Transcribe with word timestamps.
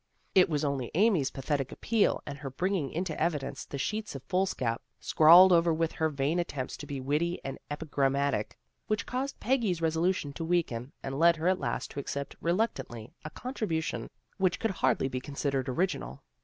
It 0.33 0.49
was 0.49 0.65
only 0.65 0.89
Amy's 0.95 1.29
pathetic 1.29 1.71
appeal 1.71 2.23
and 2.25 2.39
her 2.39 2.49
bringing 2.49 2.89
into 2.89 3.15
evidence 3.21 3.65
the 3.65 3.77
sheets 3.77 4.15
of 4.15 4.23
foolscap, 4.23 4.81
scrawled 4.99 5.51
over 5.51 5.71
with 5.71 5.91
her 5.91 6.09
vain 6.09 6.39
attempts 6.39 6.75
to 6.77 6.87
be 6.87 6.99
witty 6.99 7.39
and 7.45 7.59
epigrammatic, 7.69 8.57
which 8.87 9.05
caused 9.05 9.39
Peggy's 9.39 9.79
resolution 9.79 10.33
to 10.33 10.43
weaken, 10.43 10.91
and 11.03 11.19
led 11.19 11.35
her 11.35 11.47
at 11.47 11.59
last 11.59 11.91
to 11.91 11.99
accept 11.99 12.35
reluctantly 12.41 13.13
a 13.23 13.29
contribution 13.29 14.09
which 14.37 14.59
could 14.59 14.71
hardly 14.71 15.07
be 15.07 15.19
considered 15.19 15.69
original. 15.69 16.23